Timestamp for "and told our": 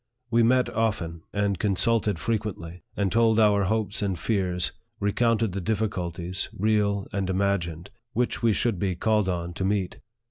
2.97-3.65